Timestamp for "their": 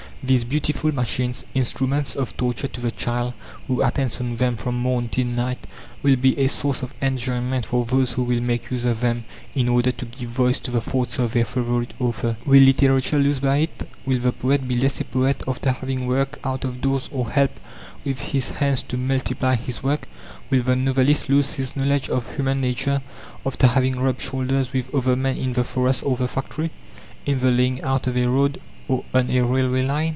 11.33-11.43